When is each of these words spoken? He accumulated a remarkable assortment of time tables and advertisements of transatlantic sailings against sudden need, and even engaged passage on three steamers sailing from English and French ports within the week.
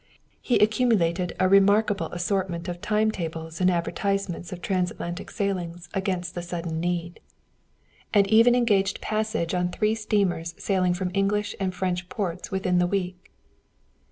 He 0.41 0.57
accumulated 0.57 1.35
a 1.39 1.47
remarkable 1.47 2.07
assortment 2.07 2.67
of 2.67 2.81
time 2.81 3.11
tables 3.11 3.61
and 3.61 3.69
advertisements 3.69 4.51
of 4.51 4.59
transatlantic 4.59 5.29
sailings 5.29 5.89
against 5.93 6.33
sudden 6.43 6.79
need, 6.79 7.19
and 8.11 8.25
even 8.25 8.55
engaged 8.55 8.99
passage 8.99 9.53
on 9.53 9.69
three 9.69 9.93
steamers 9.93 10.55
sailing 10.57 10.95
from 10.95 11.11
English 11.13 11.55
and 11.59 11.71
French 11.75 12.09
ports 12.09 12.49
within 12.49 12.79
the 12.79 12.87
week. 12.87 13.31